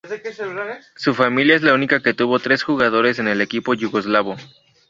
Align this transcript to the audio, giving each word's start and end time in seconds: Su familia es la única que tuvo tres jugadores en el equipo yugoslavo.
Su 0.95 1.13
familia 1.13 1.53
es 1.57 1.61
la 1.61 1.75
única 1.75 2.01
que 2.01 2.15
tuvo 2.15 2.39
tres 2.39 2.63
jugadores 2.63 3.19
en 3.19 3.27
el 3.27 3.39
equipo 3.39 3.75
yugoslavo. 3.75 4.35